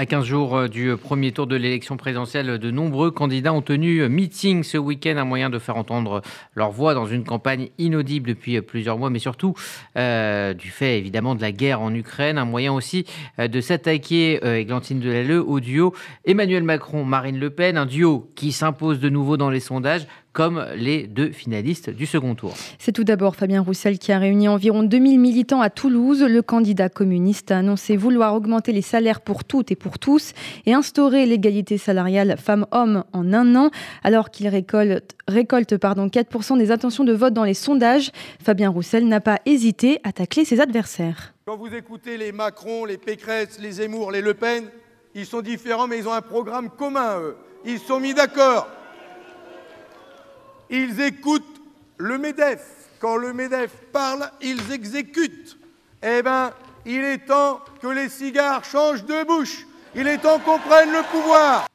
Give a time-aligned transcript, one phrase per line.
[0.00, 4.08] À 15 jours euh, du premier tour de l'élection présidentielle, de nombreux candidats ont tenu
[4.08, 6.22] meeting ce week-end, un moyen de faire entendre
[6.54, 9.52] leur voix dans une campagne inaudible depuis plusieurs mois, mais surtout
[9.98, 13.04] euh, du fait évidemment de la guerre en Ukraine, un moyen aussi
[13.38, 15.94] euh, de s'attaquer, euh, Églantine Delalleux, au duo
[16.24, 21.06] Emmanuel Macron-Marine Le Pen, un duo qui s'impose de nouveau dans les sondages comme les
[21.06, 22.54] deux finalistes du second tour.
[22.78, 26.22] C'est tout d'abord Fabien Roussel qui a réuni environ 2000 militants à Toulouse.
[26.22, 30.32] Le candidat communiste a annoncé vouloir augmenter les salaires pour toutes et pour tous
[30.66, 33.70] et instaurer l'égalité salariale femmes-hommes en un an,
[34.04, 38.10] alors qu'il récolte, récolte pardon, 4% des intentions de vote dans les sondages.
[38.42, 41.34] Fabien Roussel n'a pas hésité à tacler ses adversaires.
[41.44, 44.64] Quand vous écoutez les Macron, les Pécresse, les Zemmour, les Le Pen,
[45.14, 47.36] ils sont différents mais ils ont un programme commun, eux.
[47.64, 48.68] Ils sont mis d'accord.
[50.70, 51.60] Ils écoutent
[51.98, 52.60] le MEDEF.
[53.00, 55.58] Quand le MEDEF parle, ils exécutent.
[56.02, 56.52] Eh bien,
[56.86, 59.66] il est temps que les cigares changent de bouche.
[59.96, 61.66] Il est temps qu'on prenne le pouvoir.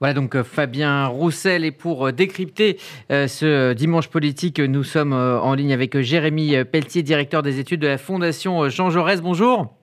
[0.00, 2.78] Voilà donc euh, Fabien Roussel et pour euh, décrypter
[3.10, 7.88] euh, ce dimanche politique, nous sommes en ligne avec Jérémy Pelletier, directeur des études de
[7.88, 9.20] la Fondation Jean Jaurès.
[9.20, 9.77] Bonjour.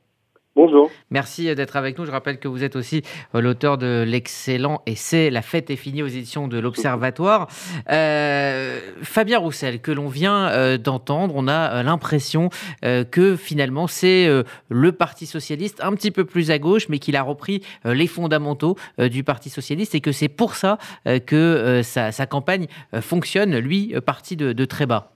[0.56, 0.90] Bonjour.
[1.10, 2.06] Merci d'être avec nous.
[2.06, 3.02] Je rappelle que vous êtes aussi
[3.36, 7.50] euh, l'auteur de l'excellent essai La fête est finie aux éditions de l'Observatoire.
[7.92, 12.50] Euh, Fabien Roussel, que l'on vient euh, d'entendre, on a euh, l'impression
[12.86, 17.00] euh, que finalement c'est euh, le Parti socialiste un petit peu plus à gauche, mais
[17.00, 20.78] qu'il a repris euh, les fondamentaux euh, du Parti socialiste et que c'est pour ça
[21.06, 25.15] euh, que euh, sa, campagne euh, fonctionne, lui, parti de très bas.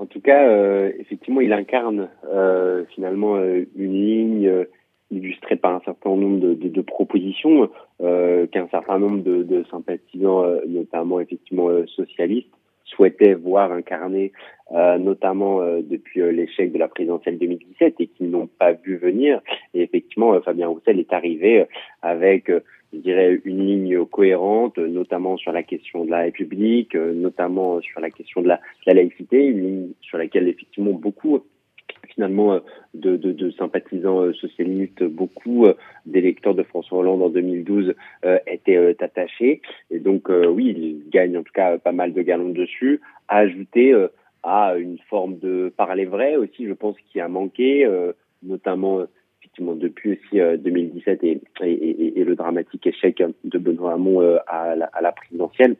[0.00, 4.66] En tout cas, euh, effectivement, il incarne euh, finalement euh, une ligne
[5.10, 11.68] illustrée par un certain nombre de, propositions qu'un certain nombre de, de sympathisants, notamment effectivement
[11.88, 12.48] socialistes,
[12.84, 14.30] souhaitaient voir incarner,
[14.70, 19.40] notamment depuis l'échec de la présidentielle 2017 et qui n'ont pas vu venir.
[19.74, 21.66] Et effectivement, Fabien Roussel est arrivé
[22.02, 22.48] avec
[22.92, 28.00] je dirais, une ligne cohérente, notamment sur la question de la République, euh, notamment sur
[28.00, 31.40] la question de la, laïcité, une ligne sur laquelle effectivement beaucoup
[32.08, 32.60] finalement euh,
[32.94, 35.66] de, sympathisants euh, socialistes, beaucoup
[36.06, 37.94] d'électeurs de François Hollande en 2012
[38.24, 39.62] euh, étaient attachés.
[39.90, 43.94] Et donc oui, il gagne en tout cas pas mal de galons dessus, à ajouter
[44.42, 47.88] à une forme de parler vrai aussi, je pense, qui a manqué,
[48.42, 49.04] notamment
[49.58, 55.12] depuis aussi euh, 2017 et, et, le dramatique échec de Benoît Hamon euh, à, la,
[55.12, 55.76] présidentielle,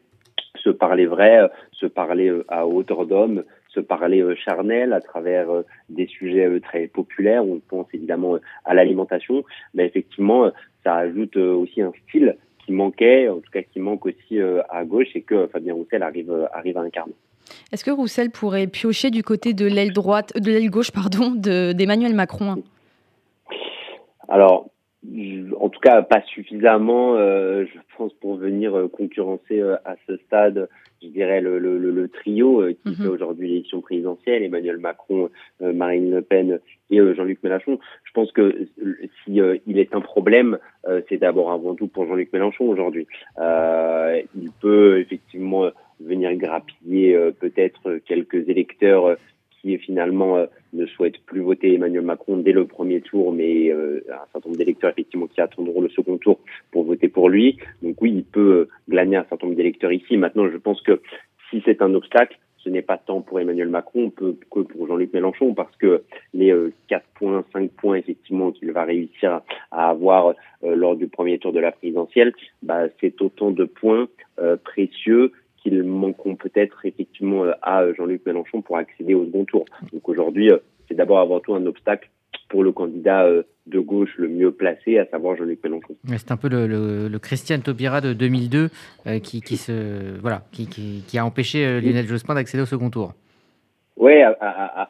[0.56, 5.46] se parler vrai, se parler à hauteur d'homme, se parler charnel à travers
[5.88, 7.44] des sujets très populaires.
[7.44, 9.44] On pense évidemment à l'alimentation,
[9.74, 10.50] mais effectivement,
[10.84, 15.14] ça ajoute aussi un style qui manquait, en tout cas qui manque aussi à gauche
[15.14, 17.14] et que Fabien Roussel arrive, à incarner.
[17.72, 22.14] Est-ce que Roussel pourrait piocher du côté de l'aile droite, de l'aile gauche, pardon, d'Emmanuel
[22.14, 22.62] Macron
[24.30, 24.70] alors,
[25.58, 30.16] en tout cas, pas suffisamment, euh, je pense, pour venir euh, concurrencer euh, à ce
[30.18, 30.68] stade,
[31.02, 33.02] je dirais, le, le, le trio qui mm -hmm.
[33.02, 35.30] fait aujourd'hui l'élection présidentielle, Emmanuel Macron,
[35.60, 36.60] Marine Le Pen
[36.90, 37.78] et Jean-Luc Mélenchon.
[38.04, 38.44] Je pense que
[39.24, 40.58] si il est un problème,
[41.08, 43.06] c'est d'abord avant tout pour Jean-Luc Mélenchon aujourd'hui.
[44.44, 45.64] il peut effectivement
[46.10, 47.10] venir grappiller
[47.42, 49.16] peut-être quelques électeurs
[49.60, 54.04] qui finalement euh, ne souhaitent plus voter Emmanuel Macron dès le premier tour, mais euh,
[54.10, 57.58] un certain nombre d'électeurs effectivement qui attendront le second tour pour voter pour lui.
[57.82, 60.16] Donc oui, il peut euh, glaner un certain nombre d'électeurs ici.
[60.16, 61.00] Maintenant, je pense que
[61.50, 65.54] si c'est un obstacle, ce n'est pas tant pour Emmanuel Macron que pour Jean-Luc Mélenchon,
[65.54, 66.02] parce que
[66.34, 71.08] les euh, 4 points, 5 points effectivement qu'il va réussir à avoir euh, lors du
[71.08, 72.32] premier tour de la présidentielle,
[72.62, 75.32] bah, c'est autant de points euh, précieux
[75.62, 79.64] qu'ils manqueront peut-être effectivement à Jean-Luc Mélenchon pour accéder au second tour.
[79.92, 80.50] Donc aujourd'hui,
[80.88, 82.10] c'est d'abord avant tout un obstacle
[82.48, 83.26] pour le candidat
[83.70, 85.94] de gauche le mieux placé, à savoir Jean-Luc Mélenchon.
[86.16, 88.68] C'est un peu le, le, le, Christian Taubira de 2002
[89.06, 92.66] euh, qui, qui, se, voilà, qui, qui, qui a empêché euh, Lionel Jospin d'accéder au
[92.66, 93.14] second tour.
[93.96, 94.14] Oui,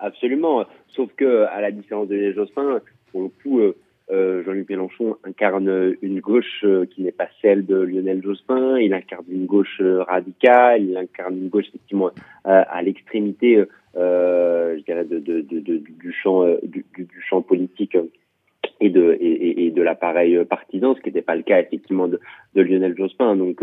[0.01, 0.65] absolument.
[0.89, 3.75] Sauf que, à la différence de Lionel Jospin, pour le coup, euh, euh,
[4.10, 9.24] Jean-Luc Mélenchon incarne une gauche euh, qui n'est pas celle de Lionel Jospin, il incarne
[9.30, 12.10] une gauche euh, radicale, il incarne une gauche effectivement
[12.45, 13.65] à l'extrémité,
[13.95, 17.97] du, champ, politique
[18.80, 22.21] et de, l'appareil partisan, ce qui n'était pas le cas effectivement de,
[22.54, 23.36] Lionel Jospin.
[23.36, 23.63] Donc,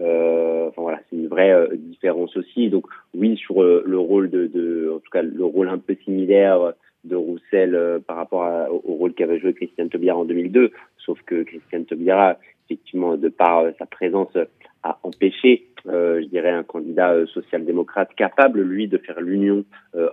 [0.00, 2.70] euh, voilà, c'est une vraie euh, différence aussi.
[2.70, 6.72] Donc oui, sur euh, le rôle de, en tout cas le rôle un peu similaire
[7.04, 11.42] de Roussel par rapport à, au rôle qu'avait joué Christiane Taubira en 2002, sauf que
[11.42, 12.36] Christiane Taubira,
[12.66, 14.36] effectivement, de par sa présence
[14.82, 19.64] à empêcher, je dirais, un candidat social-démocrate capable, lui, de faire l'union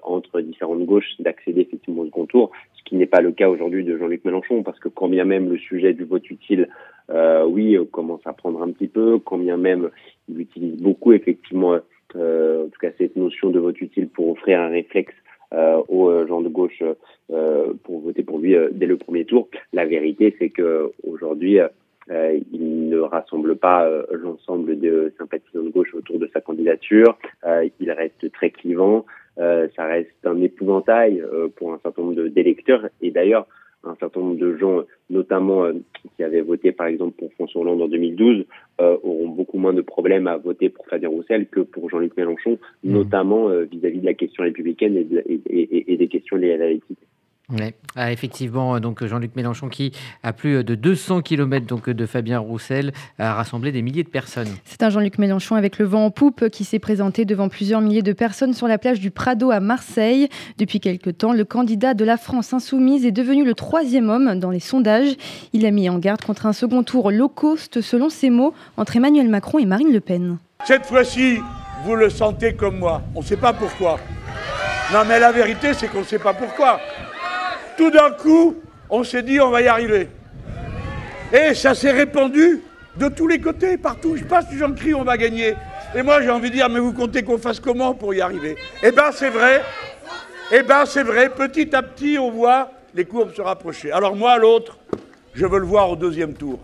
[0.03, 3.83] entre différentes gauches, d'accéder effectivement au second tour, ce qui n'est pas le cas aujourd'hui
[3.83, 6.69] de Jean-Luc Mélenchon, parce que quand bien même le sujet du vote utile,
[7.47, 9.89] oui, commence à prendre un petit peu, quand bien même
[10.29, 11.79] il utilise beaucoup effectivement
[12.15, 16.09] euh, en tout cas cette notion de vote utile pour offrir un réflexe euh, aux
[16.09, 16.83] euh, gens de gauche
[17.31, 19.47] euh, pour voter pour lui dès le premier tour.
[19.73, 21.59] La vérité, c'est que aujourd'hui,
[22.09, 27.17] il ne rassemble pas l'ensemble de sympathisants de gauche autour de sa candidature.
[27.81, 29.05] il reste très clivant.
[29.35, 31.21] ça reste un épouvantail
[31.57, 32.87] pour un certain nombre d'électeurs.
[33.01, 33.45] Et d'ailleurs,
[33.83, 35.73] un certain nombre de gens, notamment euh,
[36.17, 38.45] qui avaient voté par exemple pour François Hollande en 2012,
[38.81, 42.57] euh, auront beaucoup moins de problèmes à voter pour Fabien Roussel que pour Jean-Luc Mélenchon,
[42.83, 42.91] mmh.
[42.91, 47.07] notamment euh, vis-à-vis de la question républicaine et, des questions liées à la laïcité.
[47.49, 47.75] Ouais.
[47.95, 52.91] Ah, effectivement, donc Jean-Luc Mélenchon qui, à plus de 200 km donc, de Fabien Roussel,
[53.19, 54.49] a rassemblé des milliers de personnes.
[54.65, 58.01] C'est un Jean-Luc Mélenchon avec le vent en poupe qui s'est présenté devant plusieurs milliers
[58.01, 60.27] de personnes sur la plage du Prado à Marseille.
[60.57, 64.51] Depuis quelque temps, le candidat de la France insoumise est devenu le troisième homme dans
[64.51, 65.15] les sondages.
[65.53, 68.97] Il a mis en garde contre un second tour low cost, selon ses mots, entre
[68.97, 70.37] Emmanuel Macron et Marine Le Pen.
[70.65, 71.37] Cette fois-ci,
[71.85, 73.03] vous le sentez comme moi.
[73.15, 74.01] On ne sait pas pourquoi.
[74.91, 76.81] Non, mais la vérité, c'est qu'on ne sait pas pourquoi
[77.77, 78.57] tout d'un coup,
[78.89, 80.09] on s'est dit on va y arriver.
[81.31, 82.61] Et ça s'est répandu
[82.97, 84.17] de tous les côtés, partout.
[84.17, 85.53] Je passe, les gens crient on va gagner.
[85.95, 88.57] Et moi j'ai envie de dire mais vous comptez qu'on fasse comment pour y arriver?
[88.83, 89.61] Eh bien c'est vrai.
[90.51, 91.29] Eh bien c'est vrai.
[91.29, 93.91] Petit à petit on voit les courbes se rapprocher.
[93.91, 94.77] Alors moi l'autre,
[95.33, 96.59] je veux le voir au deuxième tour.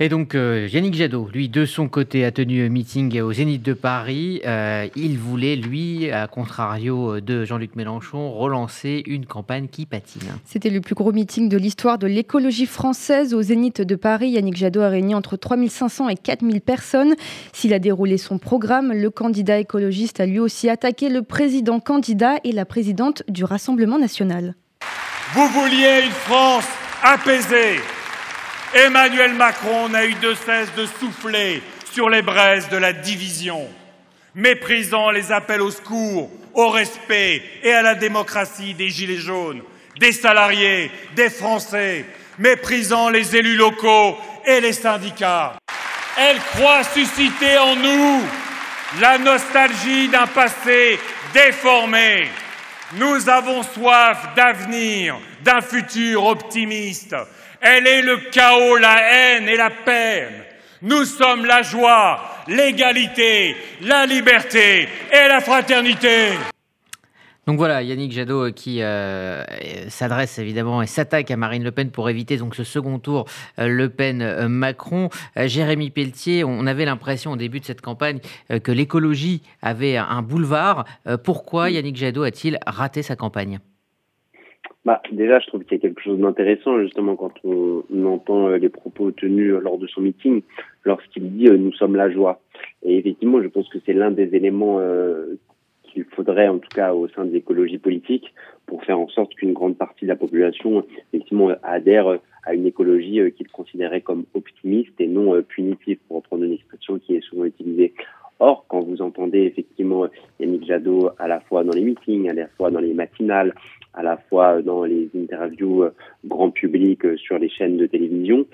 [0.00, 3.62] Et donc euh, Yannick Jadot, lui, de son côté, a tenu un meeting au Zénith
[3.62, 4.40] de Paris.
[4.46, 10.28] Euh, il voulait, lui, à contrario de Jean-Luc Mélenchon, relancer une campagne qui patine.
[10.44, 14.30] C'était le plus gros meeting de l'histoire de l'écologie française au Zénith de Paris.
[14.30, 17.14] Yannick Jadot a réuni entre 3500 et 4000 personnes.
[17.52, 22.36] S'il a déroulé son programme, le candidat écologiste a lui aussi attaqué le président candidat
[22.44, 24.54] et la présidente du Rassemblement national.
[25.34, 26.68] Vous vouliez une France
[27.02, 27.80] apaisée
[28.74, 33.66] Emmanuel Macron n'a eu de cesse de souffler sur les braises de la division,
[34.34, 39.62] méprisant les appels au secours, au respect et à la démocratie des Gilets jaunes,
[39.98, 42.04] des salariés, des Français,
[42.38, 45.56] méprisant les élus locaux et les syndicats.
[46.18, 48.22] Elle croit susciter en nous
[49.00, 50.98] la nostalgie d'un passé
[51.32, 52.28] déformé.
[52.94, 57.14] Nous avons soif d'avenir, d'un futur optimiste.
[57.60, 60.44] Elle est le chaos, la haine et la peine.
[60.82, 66.30] Nous sommes la joie, l'égalité, la liberté et la fraternité.
[67.48, 69.42] Donc voilà, Yannick Jadot euh, qui euh,
[69.88, 73.24] s'adresse évidemment et s'attaque à Marine Le Pen pour éviter donc ce second tour
[73.58, 75.08] euh, Le Pen-Macron.
[75.34, 78.20] Jérémy Pelletier, on avait l'impression au début de cette campagne
[78.62, 80.84] que l'écologie avait un boulevard.
[81.24, 83.60] Pourquoi Yannick Jadot a-t-il raté sa campagne?
[84.88, 88.56] Bah, déjà, je trouve qu'il y a quelque chose d'intéressant, justement, quand on, entend euh,
[88.56, 90.40] les propos tenus euh, lors de son meeting,
[90.82, 92.40] lorsqu'il dit euh, Nous sommes la joie».
[92.82, 94.80] Et effectivement, je pense que c'est l'un des éléments
[95.82, 98.32] qu'il faudrait, en tout cas au sein de l'écologie politique,
[98.64, 103.20] pour faire en sorte qu'une grande partie de la population, effectivement, adhère à une écologie
[103.36, 107.92] qu'il considérait comme optimiste et non punitive, pour reprendre une expression qui est souvent utilisée.
[108.40, 110.06] Or, quand vous entendez effectivement
[110.38, 113.54] Yannick Jadot à la fois dans les meetings, à la fois dans les matinales,
[113.94, 115.94] à la fois dans les interviews euh,
[116.24, 118.46] grand public euh, sur les chaînes de télévision,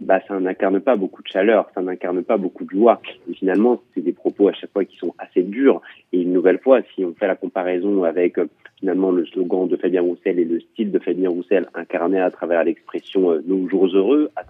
[0.00, 3.00] bah, ça n'incarne pas beaucoup de chaleur, ça n'incarne pas beaucoup de joie.
[3.34, 5.80] Finalement, c'est des propos à chaque fois qui sont assez durs.
[6.12, 8.46] Et une nouvelle fois, si on fait la comparaison avec euh,
[8.78, 12.64] finalement le slogan de Fabien Roussel et le style de Fabien Roussel incarné à travers
[12.64, 14.44] l'expression euh, Nos jours heureux, à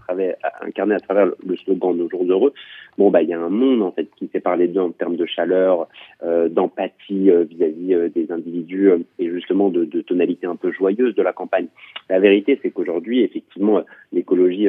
[0.63, 2.53] incarné à travers le slogan Nos jours heureux,
[2.99, 5.17] bon, bah, il y a un monde, en fait, qui sépare les deux en termes
[5.17, 5.89] de chaleur,
[6.23, 11.33] euh, d'empathie vis-à-vis des individus et justement de, de tonalité un peu joyeuse de la
[11.33, 11.69] campagne.
[12.09, 14.69] La vérité, c'est qu'aujourd'hui, effectivement, l'écologie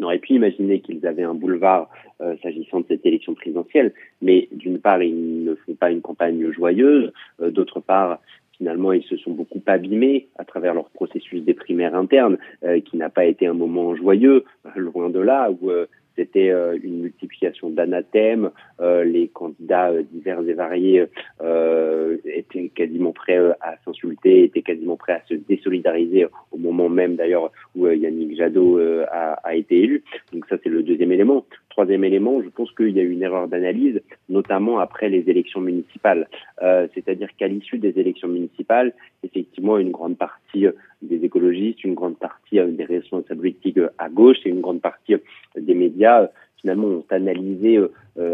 [0.00, 1.90] on aurait pu imaginer qu'ils avaient un boulevard
[2.20, 3.92] euh, s'agissant de cette élection présidentielle,
[4.22, 8.20] mais d'une part, ils ne font pas une campagne joyeuse, euh, d'autre part,
[8.58, 12.96] finalement, ils se sont beaucoup abîmés à travers leur processus des primaires internes, euh, qui
[12.96, 14.44] n'a pas été un moment joyeux,
[14.76, 15.70] loin de là, où
[16.18, 18.50] c'était euh, une multiplication d'anathèmes.
[18.80, 21.06] Euh, les candidats euh, divers et variés
[22.24, 27.52] étaient quasiment prêts à s'insulter, étaient quasiment prêts à se désolidariser au moment même d'ailleurs
[27.76, 28.78] où Yannick Jadot
[29.10, 30.02] a, été élu.
[30.32, 31.46] Donc ça, c'est le deuxième élément.
[31.78, 35.60] Troisième élément, je pense qu'il y a eu une erreur d'analyse, notamment après les élections
[35.60, 36.26] municipales.
[36.60, 38.92] C'est-à-dire qu'à l'issue des élections municipales,
[39.22, 40.66] effectivement, une grande partie
[41.02, 45.14] des écologistes, une grande partie des responsables politiques à gauche et une grande partie
[45.56, 46.28] des médias
[46.60, 47.78] finalement ont analysé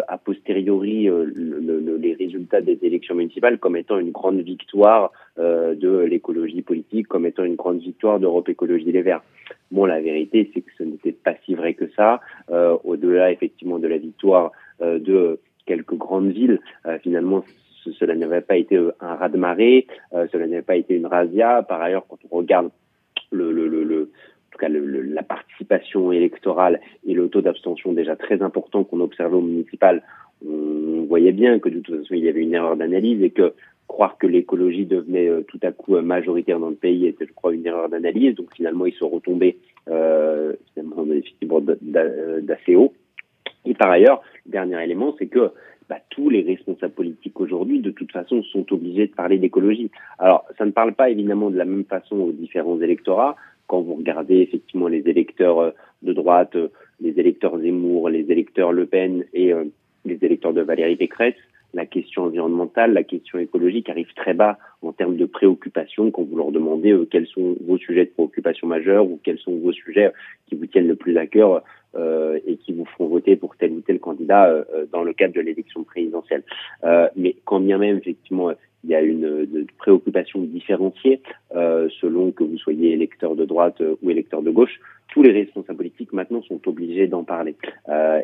[0.08, 7.06] a posteriori les résultats des élections municipales comme étant une grande victoire de l'écologie politique,
[7.06, 9.22] comme étant une grande victoire d'Europe Écologie Les Verts.
[9.70, 12.20] Bon, la vérité, c'est que ce n'était pas si vrai que ça.
[12.84, 16.60] Au-delà, effectivement, de la victoire de quelques grandes villes,
[17.02, 17.44] finalement,
[17.98, 19.86] cela n'avait pas été un raz-de-marée,
[20.32, 21.62] cela n'avait pas été une razzia.
[21.62, 22.70] Par ailleurs, quand on regarde
[23.30, 24.10] le,
[24.54, 29.42] tout cas la participation électorale et le taux d'abstention déjà très important qu'on observait au
[29.42, 30.02] municipal,
[30.46, 33.54] on voyait bien que de toute façon il y avait une erreur d'analyse et que
[33.86, 37.32] croire que l'écologie devenait euh, tout à coup euh, majoritaire dans le pays était, je
[37.32, 38.34] crois, une erreur d'analyse.
[38.34, 39.58] Donc finalement, ils sont retombés
[39.90, 42.94] euh, finalement effectivement d'assez haut.
[43.66, 45.50] Et par ailleurs, le dernier élément, c'est que
[45.88, 49.90] bah, tous les responsables politiques aujourd'hui, de toute façon, sont obligés de parler d'écologie.
[50.18, 53.36] Alors, ça ne parle pas évidemment de la même façon aux différents électorats.
[53.66, 55.70] Quand vous regardez effectivement les électeurs euh,
[56.02, 56.68] de droite, euh,
[57.00, 59.64] les électeurs Zemmour, les électeurs Le Pen et euh,
[60.04, 61.34] les électeurs de Valérie Pécresse,
[61.74, 66.36] la question environnementale, la question écologique arrive très bas en termes de préoccupation quand vous
[66.36, 70.12] leur demandez quels sont vos sujets de préoccupation majeurs ou quels sont vos sujets
[70.46, 71.62] qui vous tiennent le plus à cœur
[71.96, 75.12] euh, et qui vous feront voter pour tel ou tel candidat euh, euh, dans le
[75.12, 76.42] cadre de l'élection présidentielle.
[77.14, 78.50] mais quand bien même, effectivement,
[78.82, 79.46] il y a une,
[79.78, 81.20] préoccupation différenciée
[81.52, 84.80] selon que vous soyez électeur de droite ou électeur de gauche,
[85.14, 87.54] tous les responsables politiques maintenant sont obligés d'en parler,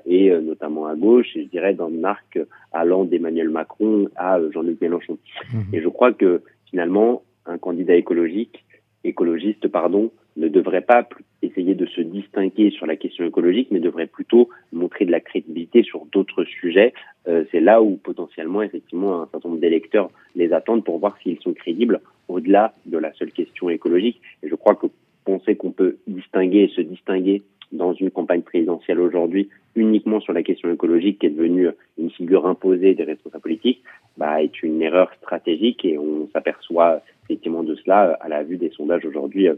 [0.07, 2.37] et notamment à gauche, et je dirais dans l'arc
[2.73, 5.17] allant d'Emmanuel Macron à Jean-Luc Mélenchon.
[5.53, 5.73] Mmh.
[5.73, 8.65] Et je crois que finalement, un candidat écologique,
[9.05, 11.09] écologiste, pardon, ne devrait pas
[11.43, 15.83] essayer de se distinguer sur la question écologique, mais devrait plutôt montrer de la crédibilité
[15.85, 16.93] sur d'autres sujets.
[17.29, 21.41] Euh, c'est là où potentiellement, effectivement, un certain nombre d'électeurs les attendent pour voir s'ils
[21.41, 24.21] sont crédibles au-delà de la seule question écologique.
[24.43, 24.87] Et je crois que
[25.25, 30.43] penser qu'on peut distinguer et se distinguer dans une campagne présidentielle aujourd'hui uniquement sur la
[30.43, 33.83] question écologique qui est devenue une figure imposée des responsables politiques
[34.17, 38.71] bah, est une erreur stratégique et on s'aperçoit effectivement de cela à la vue des
[38.71, 39.49] sondages aujourd'hui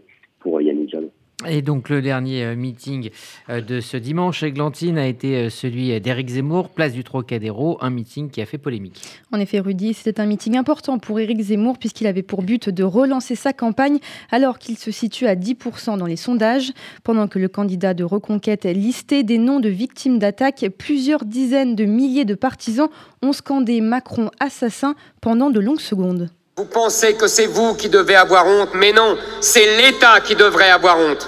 [0.41, 1.11] pour Yannick Jadot.
[1.49, 3.11] Et donc le dernier euh, meeting
[3.49, 7.91] euh, de ce dimanche, Glantine, a été euh, celui d'Éric Zemmour, place du Trocadéro, un
[7.91, 9.03] meeting qui a fait polémique.
[9.33, 12.85] En effet, Rudy, c'était un meeting important pour Éric Zemmour puisqu'il avait pour but de
[12.85, 13.99] relancer sa campagne
[14.31, 16.73] alors qu'il se situe à 10% dans les sondages.
[17.05, 21.85] Pendant que le candidat de Reconquête listait des noms de victimes d'attaques, plusieurs dizaines de
[21.85, 22.89] milliers de partisans
[23.23, 26.31] ont scandé Macron assassin pendant de longues secondes.
[26.59, 30.69] Vous pensez que c'est vous qui devez avoir honte, mais non, c'est l'État qui devrait
[30.69, 31.27] avoir honte.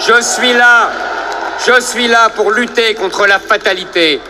[0.00, 0.90] Je suis là,
[1.64, 4.20] je suis là pour lutter contre la fatalité.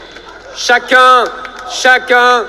[0.55, 1.25] Chacun,
[1.71, 2.45] chacun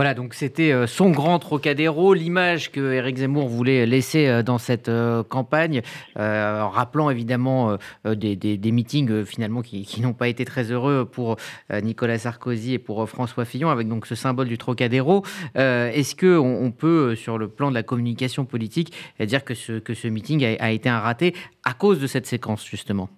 [0.00, 4.56] Voilà, donc c'était euh, son grand Trocadéro, l'image que Éric Zemmour voulait laisser euh, dans
[4.56, 5.82] cette euh, campagne,
[6.16, 7.76] en rappelant évidemment
[8.06, 11.36] des, meetings finalement qui, n'ont pas été très heureux pour
[11.82, 15.22] Nicolas Sarkozy et pour François Fillon, avec donc ce symbole du Trocadéro.
[15.54, 19.92] Est-ce que on, peut, sur le plan de la communication politique, dire que ce, que
[19.92, 23.10] ce meeting a, été un raté à cause de cette séquence justement,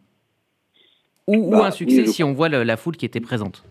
[1.28, 3.62] ou, bah, un succès si on voit la foule qui était présente?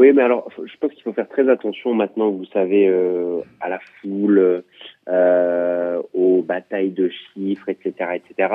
[0.00, 3.68] Oui, mais alors, je pense qu'il faut faire très attention maintenant, vous savez, euh, à
[3.68, 4.64] la foule,
[5.10, 8.54] euh, aux batailles de chiffres, etc., etc.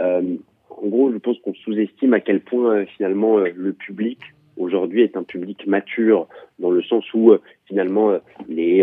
[0.00, 0.36] Euh,
[0.70, 4.20] en gros, je pense qu'on sous-estime à quel point finalement le public
[4.56, 6.28] aujourd'hui est un public mature
[6.60, 7.32] dans le sens où
[7.66, 8.16] finalement
[8.48, 8.80] les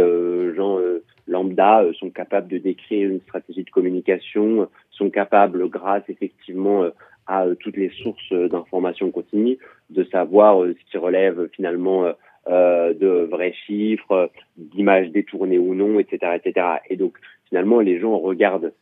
[0.53, 0.79] gens
[1.27, 6.83] lambda sont capables de décrire une stratégie de communication, sont capables, grâce effectivement
[7.31, 9.57] à euh, toutes les sources d'informations continues,
[9.89, 12.11] de savoir euh, ce qui relève finalement
[12.49, 16.67] euh, de vrais chiffres, d'images détournées ou non, etc., etc.
[16.89, 18.73] Et donc finalement, les gens regardent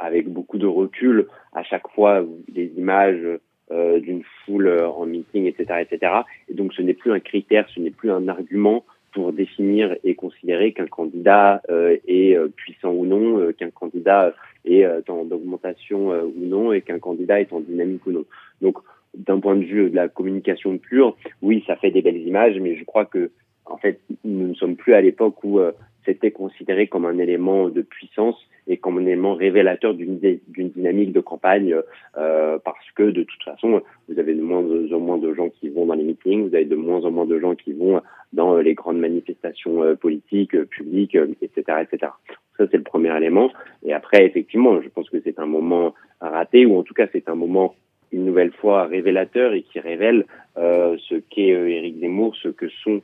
[0.00, 3.38] avec beaucoup de recul à chaque fois les images
[3.70, 6.12] d'une foule en meeting, etc., etc.
[6.48, 10.14] Et donc ce n'est plus un critère, ce n'est plus un argument pour définir et
[10.14, 11.62] considérer qu'un candidat
[12.06, 14.34] est puissant ou non, qu'un candidat
[14.66, 18.24] est euh, en augmentation euh, ou non et qu'un candidat est en dynamique ou non.
[18.60, 18.78] Donc,
[19.14, 22.76] d'un point de vue de la communication pure, oui, ça fait des belles images, mais
[22.76, 23.30] je crois que,
[23.64, 25.72] en fait, nous ne sommes plus à l'époque où euh,
[26.04, 28.36] c'était considéré comme un élément de puissance
[28.68, 31.74] et comme un élément révélateur d'une dynamique de campagne,
[32.18, 35.68] euh, parce que de toute façon, vous avez de moins en moins de gens qui
[35.68, 38.00] vont dans les meetings, vous avez de moins en moins de gens qui vont
[38.32, 42.12] dans les grandes manifestations politiques, publiques, etc., etc.
[42.56, 43.50] Ça, c'est le premier élément.
[43.84, 47.28] Et après, effectivement, je pense que c'est un moment raté, ou en tout cas, c'est
[47.28, 47.74] un moment
[48.12, 52.68] une nouvelle fois révélateur et qui révèle euh, ce qu'est euh, Éric Zemmour, ce que
[52.68, 53.02] sont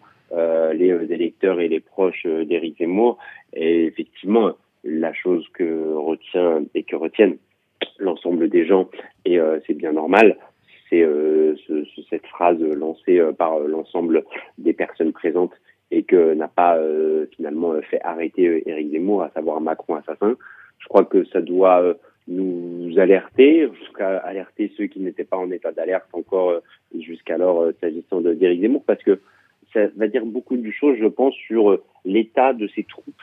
[0.75, 3.19] les électeurs et les proches d'Éric Zemmour.
[3.53, 4.53] Et effectivement,
[4.85, 7.39] la chose que retient et que retiennent
[7.99, 8.89] l'ensemble des gens,
[9.25, 10.37] et c'est bien normal,
[10.89, 14.25] c'est ce, cette phrase lancée par l'ensemble
[14.59, 15.53] des personnes présentes
[15.91, 16.79] et que n'a pas
[17.37, 20.37] finalement fait arrêter Éric Zemmour, à savoir Macron assassin.
[20.79, 21.97] Je crois que ça doit
[22.29, 26.61] nous alerter, jusqu'à alerter ceux qui n'étaient pas en état d'alerte encore euh,
[26.99, 29.21] jusqu'alors euh, s'agissant d'Éric Zemmour, parce que
[29.73, 33.15] ça va dire beaucoup de choses, je pense, sur euh, l'état de ses troupes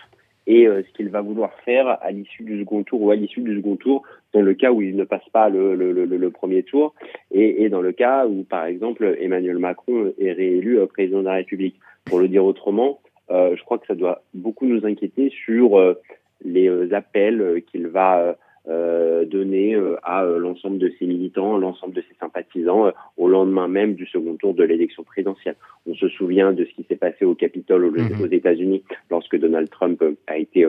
[0.51, 3.55] et ce qu'il va vouloir faire à l'issue du second tour ou à l'issue du
[3.55, 4.01] second tour
[4.33, 6.95] dans le cas où il ne passe pas le, le, premier tour
[7.31, 11.79] et, dans le cas où, par exemple, Emmanuel Macron est réélu président de la République.
[12.05, 15.95] Pour le dire autrement, euh, je crois que ça doit beaucoup nous inquiéter sur
[16.43, 18.35] les appels qu'il va
[18.69, 23.67] euh, donné euh, à euh, l'ensemble de ses militants, l'ensemble de ses sympathisants au lendemain
[23.67, 25.55] même du second tour de l'élection présidentielle.
[25.87, 28.31] On se souvient de ce qui s'est passé au Capitole aux, mhm.
[28.31, 30.67] États-Unis lorsque Donald Trump a été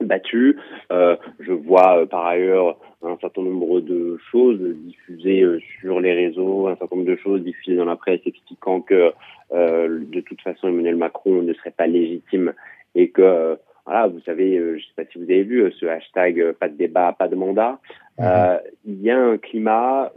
[0.00, 0.58] battu.
[0.90, 5.44] Euh, je vois par ailleurs un certain nombre de choses diffusées
[5.80, 9.12] sur les réseaux, un certain nombre de choses diffusées dans la presse expliquant que
[9.52, 12.54] de toute façon Emmanuel Macron ne serait pas légitime
[12.96, 13.56] et que
[13.90, 16.40] voilà, vous savez, euh, je ne sais pas si vous avez vu euh, ce hashtag
[16.40, 17.80] euh, pas de débat, pas de mandat.
[18.20, 18.60] Mhm.
[18.84, 20.12] il y a un climat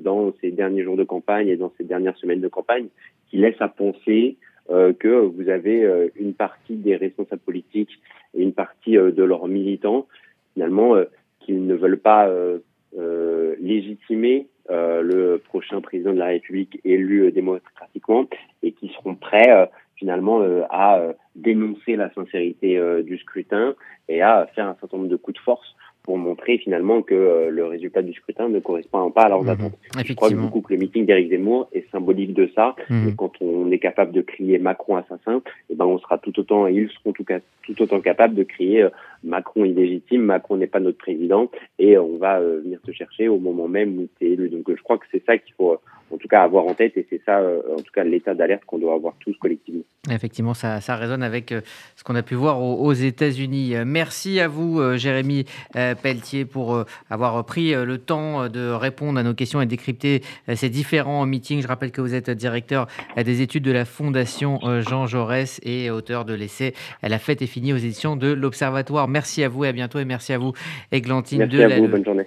[0.00, 2.88] dans ces derniers jours de campagne et dans ces dernières semaines de campagne
[3.30, 4.36] qui laisse à penser
[4.68, 8.00] que vous avez une partie des responsables politiques
[8.34, 10.08] et une partie de leurs militants,
[10.54, 10.96] finalement,
[11.38, 12.28] qu'ils ne veulent pas
[13.60, 18.26] légitimer le prochain président de la République élu démocratiquement
[18.64, 23.74] et qui seront prêts finalement à dénoncer la sincérité euh, du scrutin
[24.08, 27.50] et à faire un certain nombre de coups de force pour montrer finalement que euh,
[27.50, 29.48] le résultat du scrutin ne correspond pas à leurs mhm.
[29.48, 29.78] attentes.
[30.04, 32.76] Je crois que beaucoup que le meeting d'Éric Zemmour est symbolique de ça.
[32.90, 33.08] Mhm.
[33.08, 36.68] Et quand on est capable de crier Macron assassin, eh ben on sera tout autant,
[36.68, 38.90] et ils seront tout, tout autant capables de crier euh,
[39.24, 43.66] Macron illégitime, Macron n'est pas notre président, et on va venir te chercher au moment
[43.66, 44.50] même où tu es élu.
[44.50, 45.78] Donc je crois que c'est ça qu'il faut
[46.10, 47.40] en tout cas avoir en tête et c'est ça
[47.72, 49.82] en tout cas l'état d'alerte qu'on doit avoir tous collectivement.
[50.10, 51.54] Effectivement, ça, ça résonne avec
[51.96, 53.74] ce qu'on a pu voir aux, États-Unis.
[53.86, 59.18] Merci à vous, Jérémy Pelletier pour euh, avoir pris euh, le temps euh, de répondre
[59.18, 60.22] à nos questions et décrypter
[60.54, 61.62] ces différents meetings.
[61.62, 66.24] Je rappelle que vous êtes directeur des études de la Fondation Jean Jaurès et auteur
[66.24, 69.08] de l'essai La fête est finie aux éditions de l'Observatoire.
[69.08, 70.52] Merci à vous et à bientôt et merci à vous,
[70.92, 72.24] Églantine merci à vous, bonne journée.